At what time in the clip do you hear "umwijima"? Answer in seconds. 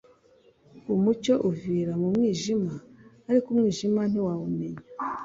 3.53-4.01